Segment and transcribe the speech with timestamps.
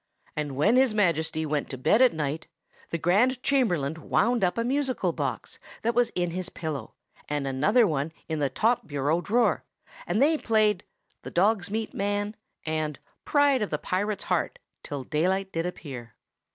[0.35, 2.47] And when His Majesty went to bed at night,
[2.89, 6.95] the grand chamberlain wound up a musical box that was in his pillow,
[7.29, 9.63] and another one in the top bureau drawer,
[10.07, 10.85] and they played
[11.21, 12.35] "The Dog's meat Man"
[12.65, 16.15] and "Pride of the Pirate's Heart" till daylight did appear.